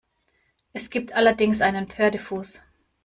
[0.73, 2.63] Es gibt allerdings einen Pferdefuß.